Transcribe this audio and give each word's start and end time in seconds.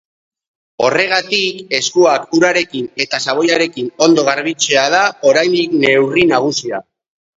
Horregatik, 0.85 1.59
eskuak 1.79 2.25
urarekin 2.39 2.89
eta 3.05 3.19
xaboiarekin 3.27 3.93
ondo 4.07 4.27
garbitzea 4.33 4.87
da 4.95 5.03
oraindik 5.33 5.77
neurri 5.85 6.25
nagusia. 6.37 6.83